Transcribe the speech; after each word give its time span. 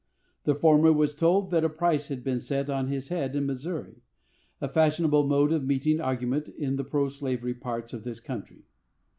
The 0.45 0.55
former 0.55 0.91
was 0.91 1.13
told 1.13 1.51
that 1.51 1.63
a 1.63 1.69
price 1.69 2.07
had 2.07 2.23
been 2.23 2.39
set 2.39 2.71
on 2.71 2.87
his 2.87 3.09
head 3.09 3.35
in 3.35 3.45
Missouri,—a 3.45 4.67
fashionable 4.67 5.27
mode 5.27 5.51
of 5.51 5.63
meeting 5.67 6.01
argument 6.01 6.49
in 6.49 6.75
the 6.75 6.83
pro 6.83 7.07
slavery 7.07 7.53
parts 7.53 7.93
of 7.93 8.03
this 8.03 8.19
country. 8.19 8.65